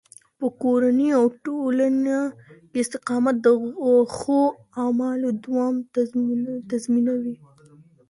[0.39, 2.17] په کورني او ټولنه
[2.71, 3.47] کې استقامت د
[4.15, 4.41] ښو
[4.83, 5.75] اعمالو دوام
[6.75, 7.35] تضمینوي.